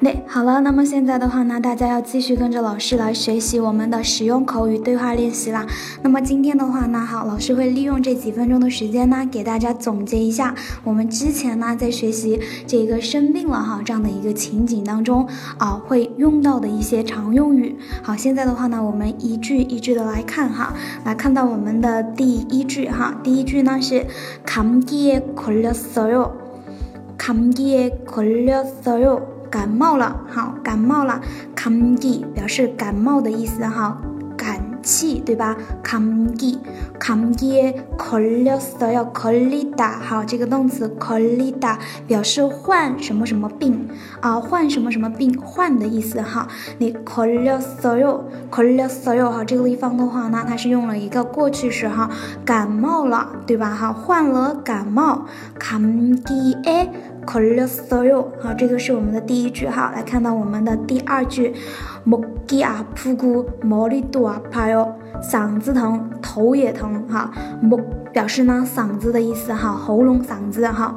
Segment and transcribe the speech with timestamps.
[0.00, 5.64] 那好了，那么现在的话呢，大家要继续跟着老师来学习我们的实用口语对话练习啦。
[6.02, 15.26] 那么今天的话呢，好，老师会利用这几分钟的时间呢，给大家总结一下我们之前呢在学习这个生病了哈这样的一个情景当中
[15.58, 17.76] 啊会用到的一些常用语。
[18.02, 24.04] 好，现在的话呢，我们一句一句的来看哈，来看到我们的第一句哈，第一句呢是
[24.44, 26.32] 감기에걸렸어 요，
[27.16, 29.22] 감기에걸렸어 요。
[29.50, 31.20] 感冒了，好，感冒了，
[31.56, 33.96] come gi 表示感冒的意思，哈，
[34.36, 35.56] 感气，对吧？
[35.84, 43.88] come gi，come gi 걸렸어 요， 걸리 다， 好，这个动词걸리 다， 表示患什么什么病
[44.20, 46.48] 啊，患什么什么病，患的意思，哈，
[46.78, 52.10] 你걸렸어 요， 걸렸어 요， 好，这个地方的话呢，它是用了一个过去式，哈，
[52.44, 53.70] 感冒了，对吧？
[53.70, 55.26] 哈，患了感冒，
[55.60, 56.88] come gi e。
[57.28, 61.52] 걸렸어 요， 好，这个是我们的第一句，哈，来看到我们的第二句，
[62.04, 64.92] 목이아프고머리도아파 요，
[65.22, 67.32] 嗓子疼，头也疼，哈，
[67.62, 67.80] 목
[68.12, 70.94] 表示呢嗓子的意思，哈，喉咙嗓子，哈，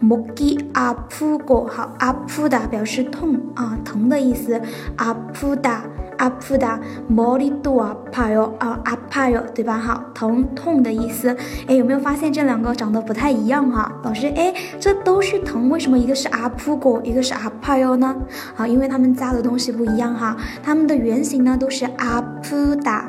[0.00, 4.60] 목목이아프 고， 好，아프다表示痛啊，疼的意思，
[4.96, 5.80] 아프 다。
[6.20, 9.78] 阿프 다， 머리도아파 요， 啊，아파 요， 对吧？
[9.78, 11.34] 好，疼痛的意思。
[11.66, 13.90] 哎，有没有发现这两个长得不太一样哈？
[14.02, 18.14] 老师，哎，这都是疼，为什么一个是阿프 고， 一个是阿파 요呢？
[18.54, 20.36] 好，因为他们加的东西不一样哈。
[20.62, 23.04] 他们的原型呢都是阿프 다。